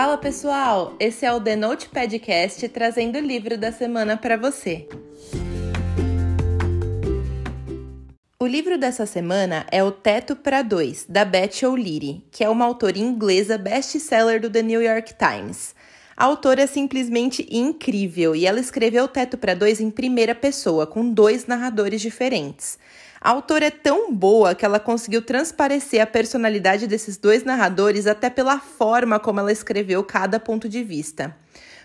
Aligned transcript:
Fala 0.00 0.16
pessoal, 0.16 0.94
esse 1.00 1.26
é 1.26 1.32
o 1.32 1.40
The 1.40 1.56
Note 1.56 1.88
Podcast 1.88 2.68
trazendo 2.68 3.18
o 3.18 3.20
livro 3.20 3.58
da 3.58 3.72
semana 3.72 4.16
para 4.16 4.36
você. 4.36 4.86
O 8.38 8.46
livro 8.46 8.78
dessa 8.78 9.06
semana 9.06 9.66
é 9.72 9.82
O 9.82 9.90
Teto 9.90 10.36
para 10.36 10.62
Dois, 10.62 11.04
da 11.08 11.24
Beth 11.24 11.64
O'Leary, 11.64 12.24
que 12.30 12.44
é 12.44 12.48
uma 12.48 12.64
autora 12.64 12.96
inglesa 12.96 13.58
best-seller 13.58 14.40
do 14.40 14.48
The 14.48 14.62
New 14.62 14.80
York 14.80 15.14
Times. 15.14 15.74
A 16.16 16.26
autora 16.26 16.62
é 16.62 16.66
simplesmente 16.68 17.44
incrível 17.50 18.36
e 18.36 18.46
ela 18.46 18.60
escreveu 18.60 19.02
O 19.02 19.08
Teto 19.08 19.36
para 19.36 19.54
Dois 19.54 19.80
em 19.80 19.90
primeira 19.90 20.32
pessoa, 20.32 20.86
com 20.86 21.12
dois 21.12 21.48
narradores 21.48 22.00
diferentes. 22.00 22.78
A 23.20 23.30
autora 23.30 23.66
é 23.66 23.70
tão 23.70 24.14
boa 24.14 24.54
que 24.54 24.64
ela 24.64 24.78
conseguiu 24.78 25.20
transparecer 25.20 26.00
a 26.00 26.06
personalidade 26.06 26.86
desses 26.86 27.16
dois 27.16 27.42
narradores 27.42 28.06
até 28.06 28.30
pela 28.30 28.60
forma 28.60 29.18
como 29.18 29.40
ela 29.40 29.50
escreveu 29.50 30.04
cada 30.04 30.38
ponto 30.38 30.68
de 30.68 30.84
vista. 30.84 31.34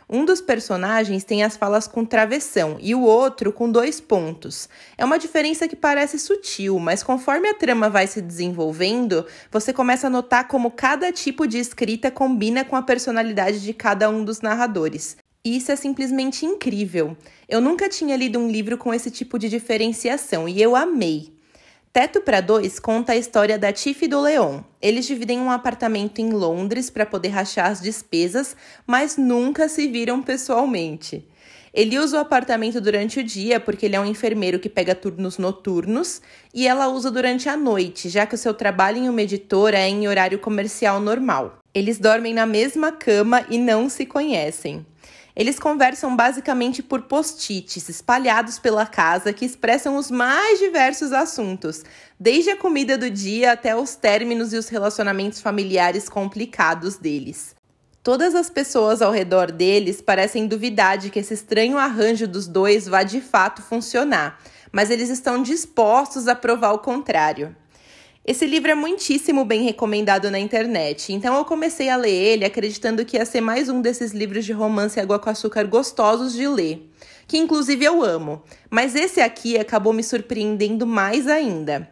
Um 0.07 0.25
dos 0.25 0.41
personagens 0.41 1.23
tem 1.23 1.43
as 1.43 1.57
falas 1.57 1.87
com 1.87 2.05
travessão 2.05 2.77
e 2.79 2.93
o 2.93 3.01
outro 3.01 3.51
com 3.51 3.71
dois 3.71 3.99
pontos. 3.99 4.69
É 4.95 5.03
uma 5.03 5.17
diferença 5.17 5.67
que 5.67 5.75
parece 5.75 6.19
sutil, 6.19 6.77
mas 6.77 7.01
conforme 7.01 7.47
a 7.47 7.55
trama 7.55 7.89
vai 7.89 8.05
se 8.05 8.21
desenvolvendo, 8.21 9.25
você 9.51 9.73
começa 9.73 10.07
a 10.07 10.11
notar 10.11 10.47
como 10.47 10.69
cada 10.69 11.11
tipo 11.11 11.47
de 11.47 11.57
escrita 11.57 12.11
combina 12.11 12.63
com 12.63 12.75
a 12.75 12.83
personalidade 12.83 13.63
de 13.63 13.73
cada 13.73 14.07
um 14.07 14.23
dos 14.23 14.41
narradores. 14.41 15.17
E 15.45 15.57
isso 15.57 15.73
é 15.73 15.75
simplesmente 15.75 16.45
incrível. 16.45 17.17
Eu 17.49 17.59
nunca 17.59 17.89
tinha 17.89 18.15
lido 18.15 18.39
um 18.39 18.49
livro 18.49 18.77
com 18.77 18.93
esse 18.93 19.11
tipo 19.11 19.37
de 19.37 19.49
diferenciação 19.49 20.47
e 20.47 20.61
eu 20.61 20.73
amei. 20.73 21.33
Teto 21.91 22.21
para 22.21 22.39
Dois 22.39 22.79
conta 22.79 23.11
a 23.11 23.17
história 23.17 23.59
da 23.59 23.73
Tiff 23.73 24.05
e 24.05 24.07
do 24.07 24.21
Leon. 24.21 24.61
Eles 24.81 25.05
dividem 25.05 25.39
um 25.39 25.51
apartamento 25.51 26.19
em 26.19 26.29
Londres 26.29 26.89
para 26.89 27.05
poder 27.05 27.27
rachar 27.27 27.69
as 27.69 27.81
despesas, 27.81 28.55
mas 28.87 29.17
nunca 29.17 29.67
se 29.67 29.85
viram 29.85 30.23
pessoalmente. 30.23 31.27
Ele 31.73 31.99
usa 31.99 32.17
o 32.17 32.21
apartamento 32.21 32.79
durante 32.79 33.19
o 33.19 33.23
dia 33.23 33.59
porque 33.59 33.85
ele 33.85 33.97
é 33.97 33.99
um 33.99 34.05
enfermeiro 34.05 34.59
que 34.59 34.69
pega 34.69 34.95
turnos 34.95 35.37
noturnos 35.37 36.21
e 36.53 36.67
ela 36.67 36.87
usa 36.87 37.11
durante 37.11 37.49
a 37.49 37.57
noite, 37.57 38.07
já 38.07 38.25
que 38.25 38.35
o 38.35 38.37
seu 38.37 38.53
trabalho 38.53 38.97
em 38.97 39.09
uma 39.09 39.21
editora 39.21 39.77
é 39.77 39.89
em 39.89 40.07
horário 40.07 40.39
comercial 40.39 41.01
normal. 41.01 41.59
Eles 41.73 41.99
dormem 41.99 42.33
na 42.33 42.45
mesma 42.45 42.93
cama 42.93 43.45
e 43.49 43.57
não 43.57 43.89
se 43.89 44.05
conhecem. 44.05 44.85
Eles 45.35 45.57
conversam 45.57 46.15
basicamente 46.15 46.83
por 46.83 47.03
post-its 47.03 47.89
espalhados 47.89 48.59
pela 48.59 48.85
casa 48.85 49.33
que 49.33 49.45
expressam 49.45 49.97
os 49.97 50.11
mais 50.11 50.59
diversos 50.59 51.11
assuntos, 51.11 51.83
desde 52.19 52.51
a 52.51 52.57
comida 52.57 52.97
do 52.97 53.09
dia 53.09 53.51
até 53.51 53.75
os 53.75 53.95
términos 53.95 54.53
e 54.53 54.57
os 54.57 54.69
relacionamentos 54.69 55.41
familiares 55.41 56.07
complicados 56.07 56.97
deles. 56.97 57.55
Todas 58.03 58.35
as 58.35 58.49
pessoas 58.49 59.01
ao 59.01 59.11
redor 59.11 59.51
deles 59.51 60.01
parecem 60.01 60.45
duvidar 60.45 60.97
de 60.97 61.09
que 61.09 61.19
esse 61.19 61.33
estranho 61.33 61.77
arranjo 61.77 62.27
dos 62.27 62.47
dois 62.47 62.87
vá 62.87 63.01
de 63.01 63.19
fato 63.19 63.61
funcionar, 63.61 64.39
mas 64.71 64.91
eles 64.91 65.09
estão 65.09 65.41
dispostos 65.41 66.27
a 66.27 66.35
provar 66.35 66.73
o 66.73 66.79
contrário. 66.79 67.55
Esse 68.25 68.45
livro 68.45 68.71
é 68.71 68.75
muitíssimo 68.75 69.43
bem 69.43 69.63
recomendado 69.63 70.31
na 70.31 70.39
internet, 70.39 71.11
então 71.11 71.35
eu 71.35 71.43
comecei 71.43 71.89
a 71.89 71.97
ler 71.97 72.09
ele 72.09 72.45
acreditando 72.45 73.03
que 73.03 73.17
ia 73.17 73.25
ser 73.25 73.41
mais 73.41 73.67
um 73.67 73.81
desses 73.81 74.13
livros 74.13 74.45
de 74.45 74.53
romance 74.53 74.97
água 74.97 75.19
com 75.19 75.29
açúcar 75.29 75.65
gostosos 75.67 76.31
de 76.31 76.47
ler, 76.47 76.89
que 77.27 77.37
inclusive 77.37 77.83
eu 77.83 78.01
amo, 78.01 78.41
mas 78.69 78.95
esse 78.95 79.19
aqui 79.19 79.57
acabou 79.57 79.91
me 79.91 80.01
surpreendendo 80.01 80.87
mais 80.87 81.27
ainda. 81.27 81.89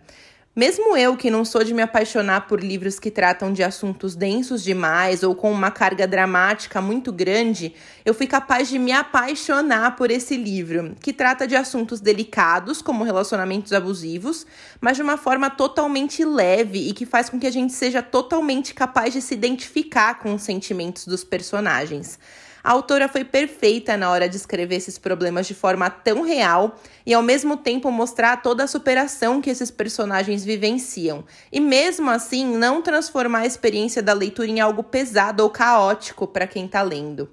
Mesmo 0.54 0.98
eu, 0.98 1.16
que 1.16 1.32
não 1.32 1.46
sou 1.46 1.64
de 1.64 1.74
me 1.74 1.82
apaixonar 1.82 2.46
por 2.46 2.62
livros 2.62 3.00
que 3.00 3.10
tratam 3.10 3.54
de 3.54 3.64
assuntos 3.64 4.16
densos 4.16 4.62
demais 4.62 5.24
ou 5.24 5.34
com 5.34 5.50
uma 5.50 5.72
carga 5.72 6.06
dramática 6.06 6.82
muito 6.82 7.10
grande, 7.14 7.74
eu 8.04 8.14
fui 8.14 8.28
capaz 8.28 8.68
de 8.68 8.78
me 8.78 8.92
apaixonar 8.92 9.96
por 9.96 10.12
esse 10.12 10.36
livro, 10.36 10.94
que 11.02 11.14
trata 11.14 11.48
de 11.48 11.56
assuntos 11.56 12.02
delicados, 12.02 12.81
como 12.81 13.06
relacionamentos 13.06 13.72
abusivos, 13.72 14.46
mas 14.81 14.98
de 14.98 15.03
uma 15.03 15.16
forma 15.16 15.50
totalmente 15.50 16.25
leve 16.25 16.90
e 16.90 16.92
que 16.92 17.06
faz 17.06 17.30
com 17.30 17.40
que 17.40 17.48
a 17.48 17.52
gente 17.52 17.72
seja 17.72 18.04
totalmente 18.04 18.74
capaz 18.74 19.14
de 19.14 19.22
se 19.22 19.34
identificar 19.34 20.20
com 20.20 20.36
os 20.36 20.42
sentimentos 20.42 21.08
dos 21.08 21.24
personagens. 21.24 22.20
A 22.64 22.72
autora 22.72 23.08
foi 23.08 23.24
perfeita 23.24 23.98
na 23.98 24.12
hora 24.12 24.30
de 24.30 24.38
escrever 24.38 24.76
esses 24.76 25.00
problemas 25.00 25.48
de 25.48 25.56
forma 25.56 25.90
tão 25.90 26.22
real 26.22 26.80
e 27.06 27.14
ao 27.14 27.24
mesmo 27.24 27.58
tempo 27.58 27.92
mostrar 27.92 28.42
toda 28.42 28.64
a 28.64 28.68
superação 28.68 29.42
que 29.42 29.50
esses 29.50 29.72
personagens 29.72 30.46
vivenciam, 30.46 31.24
e 31.52 31.60
mesmo 31.60 32.10
assim 32.10 32.46
não 32.46 32.82
transformar 32.82 33.40
a 33.40 33.46
experiência 33.48 34.04
da 34.04 34.14
leitura 34.14 34.50
em 34.50 34.60
algo 34.60 34.84
pesado 34.84 35.42
ou 35.42 35.50
caótico 35.50 36.28
para 36.28 36.46
quem 36.46 36.66
está 36.66 36.84
lendo. 36.84 37.30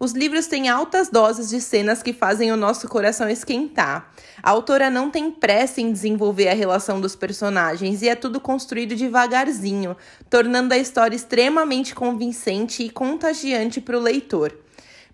Os 0.00 0.12
livros 0.12 0.46
têm 0.46 0.68
altas 0.68 1.08
doses 1.08 1.48
de 1.48 1.60
cenas 1.60 2.04
que 2.04 2.12
fazem 2.12 2.52
o 2.52 2.56
nosso 2.56 2.86
coração 2.86 3.28
esquentar. 3.28 4.12
A 4.40 4.50
autora 4.50 4.88
não 4.88 5.10
tem 5.10 5.28
pressa 5.28 5.80
em 5.80 5.90
desenvolver 5.90 6.48
a 6.48 6.54
relação 6.54 7.00
dos 7.00 7.16
personagens 7.16 8.00
e 8.00 8.08
é 8.08 8.14
tudo 8.14 8.40
construído 8.40 8.94
devagarzinho, 8.94 9.96
tornando 10.30 10.72
a 10.72 10.78
história 10.78 11.16
extremamente 11.16 11.96
convincente 11.96 12.84
e 12.84 12.90
contagiante 12.90 13.80
para 13.80 13.98
o 13.98 14.00
leitor. 14.00 14.54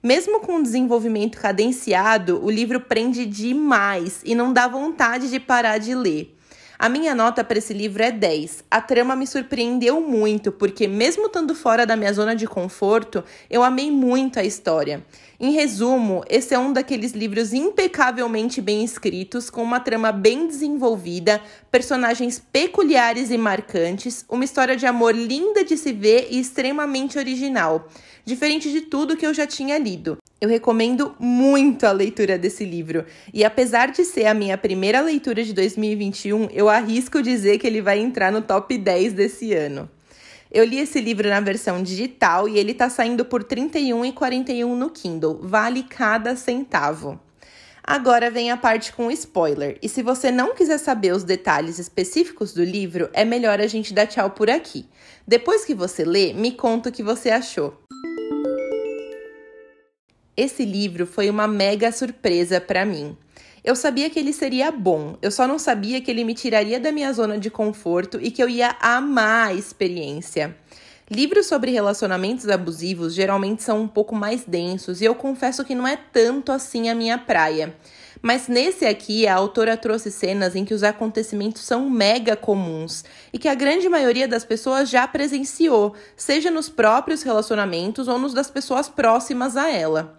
Mesmo 0.04 0.40
com 0.40 0.56
um 0.56 0.62
desenvolvimento 0.62 1.40
cadenciado, 1.40 2.38
o 2.44 2.50
livro 2.50 2.78
prende 2.78 3.24
demais 3.24 4.20
e 4.22 4.34
não 4.34 4.52
dá 4.52 4.68
vontade 4.68 5.30
de 5.30 5.40
parar 5.40 5.78
de 5.78 5.94
ler. 5.94 6.33
A 6.76 6.88
minha 6.88 7.14
nota 7.14 7.44
para 7.44 7.58
esse 7.58 7.72
livro 7.72 8.02
é 8.02 8.10
10. 8.10 8.64
A 8.68 8.80
trama 8.80 9.14
me 9.14 9.26
surpreendeu 9.26 10.00
muito, 10.00 10.50
porque, 10.50 10.88
mesmo 10.88 11.26
estando 11.26 11.54
fora 11.54 11.86
da 11.86 11.94
minha 11.94 12.12
zona 12.12 12.34
de 12.34 12.48
conforto, 12.48 13.22
eu 13.48 13.62
amei 13.62 13.92
muito 13.92 14.40
a 14.40 14.44
história. 14.44 15.04
Em 15.38 15.52
resumo, 15.52 16.24
esse 16.28 16.52
é 16.52 16.58
um 16.58 16.72
daqueles 16.72 17.12
livros 17.12 17.52
impecavelmente 17.52 18.60
bem 18.60 18.82
escritos, 18.84 19.48
com 19.50 19.62
uma 19.62 19.78
trama 19.78 20.10
bem 20.10 20.48
desenvolvida, 20.48 21.40
personagens 21.70 22.42
peculiares 22.52 23.30
e 23.30 23.38
marcantes, 23.38 24.24
uma 24.28 24.44
história 24.44 24.76
de 24.76 24.84
amor 24.84 25.14
linda 25.14 25.64
de 25.64 25.76
se 25.76 25.92
ver 25.92 26.26
e 26.30 26.40
extremamente 26.40 27.18
original 27.18 27.88
diferente 28.24 28.70
de 28.72 28.80
tudo 28.80 29.16
que 29.16 29.26
eu 29.26 29.34
já 29.34 29.46
tinha 29.46 29.78
lido. 29.78 30.16
Eu 30.44 30.50
recomendo 30.50 31.16
muito 31.18 31.86
a 31.86 31.92
leitura 31.92 32.36
desse 32.36 32.66
livro, 32.66 33.06
e 33.32 33.46
apesar 33.46 33.90
de 33.90 34.04
ser 34.04 34.26
a 34.26 34.34
minha 34.34 34.58
primeira 34.58 35.00
leitura 35.00 35.42
de 35.42 35.54
2021, 35.54 36.48
eu 36.52 36.68
arrisco 36.68 37.22
dizer 37.22 37.56
que 37.56 37.66
ele 37.66 37.80
vai 37.80 37.98
entrar 37.98 38.30
no 38.30 38.42
top 38.42 38.76
10 38.76 39.14
desse 39.14 39.54
ano. 39.54 39.88
Eu 40.52 40.62
li 40.66 40.78
esse 40.78 41.00
livro 41.00 41.30
na 41.30 41.40
versão 41.40 41.82
digital 41.82 42.46
e 42.46 42.58
ele 42.58 42.72
está 42.72 42.90
saindo 42.90 43.24
por 43.24 43.40
R$ 43.40 43.56
31,41 43.56 44.66
no 44.74 44.90
Kindle. 44.90 45.40
Vale 45.40 45.82
cada 45.84 46.36
centavo. 46.36 47.18
Agora 47.82 48.30
vem 48.30 48.50
a 48.50 48.56
parte 48.58 48.92
com 48.92 49.10
spoiler. 49.10 49.78
E 49.80 49.88
se 49.88 50.02
você 50.02 50.30
não 50.30 50.54
quiser 50.54 50.76
saber 50.76 51.14
os 51.14 51.24
detalhes 51.24 51.78
específicos 51.78 52.52
do 52.52 52.62
livro, 52.62 53.08
é 53.14 53.24
melhor 53.24 53.62
a 53.62 53.66
gente 53.66 53.94
dar 53.94 54.06
tchau 54.06 54.28
por 54.28 54.50
aqui. 54.50 54.86
Depois 55.26 55.64
que 55.64 55.74
você 55.74 56.04
lê, 56.04 56.34
me 56.34 56.52
conta 56.52 56.90
o 56.90 56.92
que 56.92 57.02
você 57.02 57.30
achou. 57.30 57.82
Esse 60.36 60.64
livro 60.64 61.06
foi 61.06 61.30
uma 61.30 61.46
mega 61.46 61.92
surpresa 61.92 62.60
para 62.60 62.84
mim. 62.84 63.16
Eu 63.62 63.76
sabia 63.76 64.10
que 64.10 64.18
ele 64.18 64.32
seria 64.32 64.70
bom, 64.70 65.16
eu 65.22 65.30
só 65.30 65.46
não 65.46 65.58
sabia 65.58 66.00
que 66.00 66.10
ele 66.10 66.24
me 66.24 66.34
tiraria 66.34 66.78
da 66.78 66.92
minha 66.92 67.12
zona 67.12 67.38
de 67.38 67.48
conforto 67.50 68.18
e 68.20 68.30
que 68.30 68.42
eu 68.42 68.48
ia 68.48 68.76
amar 68.80 69.48
a 69.48 69.54
experiência. 69.54 70.54
Livros 71.10 71.46
sobre 71.46 71.70
relacionamentos 71.70 72.48
abusivos 72.48 73.14
geralmente 73.14 73.62
são 73.62 73.82
um 73.82 73.88
pouco 73.88 74.14
mais 74.14 74.44
densos 74.44 75.00
e 75.00 75.04
eu 75.04 75.14
confesso 75.14 75.64
que 75.64 75.74
não 75.74 75.86
é 75.86 75.96
tanto 75.96 76.50
assim 76.50 76.88
a 76.88 76.94
minha 76.94 77.16
praia. 77.16 77.74
Mas 78.26 78.48
nesse 78.48 78.86
aqui, 78.86 79.26
a 79.26 79.34
autora 79.34 79.76
trouxe 79.76 80.10
cenas 80.10 80.56
em 80.56 80.64
que 80.64 80.72
os 80.72 80.82
acontecimentos 80.82 81.60
são 81.60 81.90
mega 81.90 82.34
comuns 82.34 83.04
e 83.30 83.38
que 83.38 83.46
a 83.46 83.54
grande 83.54 83.86
maioria 83.86 84.26
das 84.26 84.46
pessoas 84.46 84.88
já 84.88 85.06
presenciou, 85.06 85.94
seja 86.16 86.50
nos 86.50 86.70
próprios 86.70 87.22
relacionamentos 87.22 88.08
ou 88.08 88.18
nos 88.18 88.32
das 88.32 88.50
pessoas 88.50 88.88
próximas 88.88 89.58
a 89.58 89.70
ela. 89.70 90.16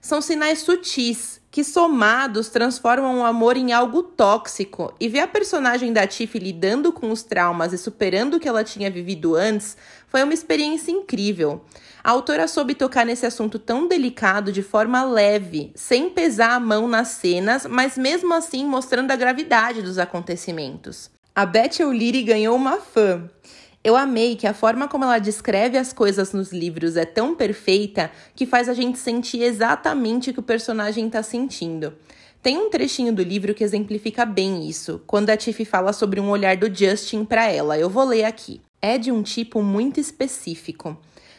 São 0.00 0.20
sinais 0.20 0.60
sutis 0.60 1.40
que, 1.50 1.64
somados, 1.64 2.48
transformam 2.48 3.20
o 3.20 3.24
amor 3.24 3.56
em 3.56 3.72
algo 3.72 4.02
tóxico. 4.02 4.92
E 5.00 5.08
ver 5.08 5.20
a 5.20 5.26
personagem 5.26 5.92
da 5.92 6.06
Tiff 6.06 6.38
lidando 6.38 6.92
com 6.92 7.10
os 7.10 7.22
traumas 7.22 7.72
e 7.72 7.78
superando 7.78 8.34
o 8.34 8.40
que 8.40 8.48
ela 8.48 8.62
tinha 8.62 8.90
vivido 8.90 9.34
antes 9.34 9.76
foi 10.06 10.22
uma 10.22 10.34
experiência 10.34 10.90
incrível. 10.90 11.64
A 12.04 12.10
autora 12.10 12.46
soube 12.46 12.74
tocar 12.74 13.04
nesse 13.04 13.26
assunto 13.26 13.58
tão 13.58 13.88
delicado 13.88 14.52
de 14.52 14.62
forma 14.62 15.02
leve, 15.02 15.72
sem 15.74 16.08
pesar 16.08 16.52
a 16.52 16.60
mão 16.60 16.86
nas 16.86 17.08
cenas, 17.08 17.66
mas 17.66 17.98
mesmo 17.98 18.32
assim 18.32 18.64
mostrando 18.64 19.10
a 19.10 19.16
gravidade 19.16 19.82
dos 19.82 19.98
acontecimentos. 19.98 21.10
A 21.34 21.44
Beth 21.44 21.80
O'Leary 21.80 22.22
ganhou 22.22 22.54
uma 22.54 22.76
fã. 22.76 23.28
Eu 23.86 23.94
amei 23.94 24.34
que 24.34 24.48
a 24.48 24.52
forma 24.52 24.88
como 24.88 25.04
ela 25.04 25.20
descreve 25.20 25.78
as 25.78 25.92
coisas 25.92 26.32
nos 26.32 26.50
livros 26.52 26.96
é 26.96 27.04
tão 27.04 27.36
perfeita 27.36 28.10
que 28.34 28.44
faz 28.44 28.68
a 28.68 28.74
gente 28.74 28.98
sentir 28.98 29.44
exatamente 29.44 30.30
o 30.30 30.32
que 30.32 30.40
o 30.40 30.42
personagem 30.42 31.06
está 31.06 31.22
sentindo. 31.22 31.94
Tem 32.42 32.58
um 32.58 32.68
trechinho 32.68 33.12
do 33.12 33.22
livro 33.22 33.54
que 33.54 33.62
exemplifica 33.62 34.26
bem 34.26 34.68
isso, 34.68 35.00
quando 35.06 35.30
a 35.30 35.36
Tiff 35.36 35.64
fala 35.64 35.92
sobre 35.92 36.18
um 36.18 36.30
olhar 36.30 36.56
do 36.56 36.68
Justin 36.68 37.24
para 37.24 37.46
ela. 37.46 37.78
Eu 37.78 37.88
vou 37.88 38.02
ler 38.02 38.24
aqui. 38.24 38.60
É 38.82 38.98
de 38.98 39.12
um 39.12 39.22
tipo 39.22 39.62
muito 39.62 40.00
específico. 40.00 40.98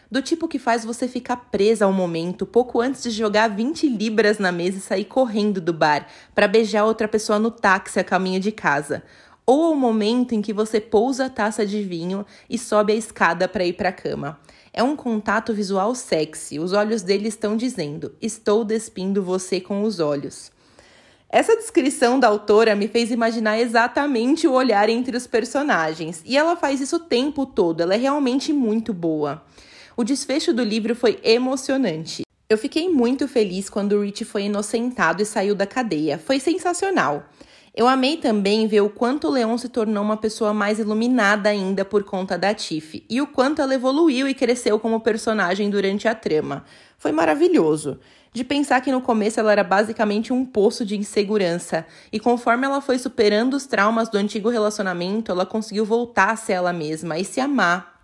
do 0.09 0.21
tipo 0.21 0.47
que 0.47 0.57
faz 0.57 0.85
você 0.85 1.05
ficar 1.05 1.35
presa 1.51 1.83
ao 1.83 1.91
momento 1.91 2.45
pouco 2.45 2.79
antes 2.79 3.03
de 3.03 3.09
jogar 3.09 3.49
20 3.49 3.89
libras 3.89 4.39
na 4.39 4.53
mesa 4.53 4.77
e 4.77 4.79
sair 4.79 5.03
correndo 5.03 5.59
do 5.59 5.73
bar 5.73 6.07
para 6.33 6.47
beijar 6.47 6.85
outra 6.85 7.09
pessoa 7.09 7.37
no 7.37 7.51
táxi 7.51 7.99
a 7.99 8.05
caminho 8.05 8.39
de 8.39 8.53
casa, 8.53 9.03
ou 9.47 9.63
ao 9.63 9.75
momento 9.75 10.35
em 10.35 10.41
que 10.41 10.51
você 10.51 10.81
pousa 10.81 11.25
a 11.25 11.29
taça 11.29 11.65
de 11.65 11.81
vinho 11.81 12.25
e 12.49 12.57
sobe 12.57 12.91
a 12.91 12.95
escada 12.97 13.47
para 13.47 13.65
ir 13.65 13.73
para 13.73 13.89
a 13.89 13.93
cama. 13.93 14.37
É 14.73 14.83
um 14.83 14.95
contato 14.95 15.53
visual 15.53 15.95
sexy. 15.95 16.59
Os 16.59 16.73
olhos 16.73 17.01
dele 17.01 17.29
estão 17.29 17.55
dizendo: 17.55 18.13
"Estou 18.21 18.65
despindo 18.65 19.23
você 19.23 19.61
com 19.61 19.83
os 19.83 20.01
olhos". 20.01 20.51
Essa 21.29 21.55
descrição 21.55 22.19
da 22.19 22.27
autora 22.27 22.75
me 22.75 22.87
fez 22.87 23.09
imaginar 23.09 23.59
exatamente 23.59 24.47
o 24.47 24.53
olhar 24.53 24.89
entre 24.89 25.15
os 25.15 25.27
personagens, 25.27 26.21
e 26.25 26.37
ela 26.37 26.55
faz 26.55 26.79
isso 26.79 26.97
o 26.97 26.99
tempo 26.99 27.45
todo, 27.45 27.81
ela 27.81 27.95
é 27.95 27.97
realmente 27.97 28.53
muito 28.53 28.93
boa. 28.93 29.43
O 29.95 30.03
desfecho 30.03 30.53
do 30.53 30.63
livro 30.63 30.95
foi 30.95 31.19
emocionante. 31.23 32.23
Eu 32.49 32.57
fiquei 32.57 32.87
muito 32.87 33.27
feliz 33.27 33.69
quando 33.69 33.93
o 33.93 34.03
Rich 34.03 34.23
foi 34.23 34.43
inocentado 34.43 35.21
e 35.21 35.25
saiu 35.25 35.53
da 35.53 35.65
cadeia. 35.65 36.17
Foi 36.17 36.39
sensacional. 36.39 37.25
Eu 37.77 37.87
amei 37.87 38.17
também 38.17 38.65
ver 38.65 38.81
o 38.81 38.89
quanto 38.89 39.27
o 39.27 39.29
Leon 39.29 39.55
se 39.55 39.69
tornou 39.69 40.03
uma 40.03 40.17
pessoa 40.17 40.51
mais 40.51 40.79
iluminada 40.79 41.47
ainda 41.49 41.85
por 41.85 42.03
conta 42.03 42.35
da 42.35 42.51
Tiff 42.51 43.05
e 43.07 43.21
o 43.21 43.27
quanto 43.27 43.61
ela 43.61 43.75
evoluiu 43.75 44.27
e 44.27 44.33
cresceu 44.33 44.79
como 44.79 44.99
personagem 44.99 45.69
durante 45.69 46.07
a 46.07 46.15
trama. 46.15 46.65
Foi 46.97 47.11
maravilhoso 47.11 47.99
de 48.33 48.43
pensar 48.43 48.81
que 48.81 48.91
no 48.91 48.99
começo 48.99 49.39
ela 49.39 49.51
era 49.51 49.63
basicamente 49.63 50.33
um 50.33 50.43
poço 50.43 50.83
de 50.83 50.97
insegurança, 50.97 51.85
e 52.11 52.19
conforme 52.19 52.65
ela 52.65 52.81
foi 52.81 52.97
superando 52.97 53.53
os 53.53 53.67
traumas 53.67 54.09
do 54.09 54.17
antigo 54.17 54.49
relacionamento, 54.49 55.31
ela 55.31 55.45
conseguiu 55.45 55.85
voltar 55.85 56.31
a 56.31 56.35
ser 56.35 56.53
ela 56.53 56.73
mesma 56.73 57.19
e 57.19 57.23
se 57.23 57.39
amar. 57.39 58.01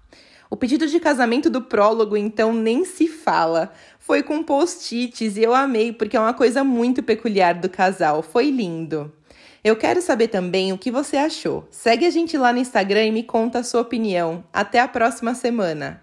O 0.52 0.56
pedido 0.56 0.86
de 0.86 1.00
casamento 1.00 1.50
do 1.50 1.64
prólogo, 1.64 2.16
então, 2.16 2.54
nem 2.54 2.86
se 2.86 3.08
fala. 3.08 3.74
Foi 3.98 4.22
com 4.22 4.44
post-its 4.44 5.36
e 5.36 5.42
eu 5.42 5.52
amei 5.52 5.92
porque 5.92 6.16
é 6.16 6.20
uma 6.20 6.34
coisa 6.36 6.64
muito 6.64 7.02
peculiar 7.02 7.56
do 7.56 7.68
casal. 7.68 8.22
Foi 8.22 8.52
lindo. 8.52 9.12
Eu 9.64 9.78
quero 9.78 10.02
saber 10.02 10.28
também 10.28 10.74
o 10.74 10.78
que 10.78 10.92
você 10.92 11.16
achou. 11.16 11.66
Segue 11.72 12.06
a 12.06 12.10
gente 12.10 12.38
lá 12.38 12.52
no 12.52 12.60
Instagram 12.60 13.06
e 13.06 13.12
me 13.12 13.24
conta 13.24 13.60
a 13.60 13.64
sua 13.64 13.80
opinião. 13.80 14.44
Até 14.52 14.82
a 14.82 14.90
próxima 14.90 15.34
semana! 15.34 16.02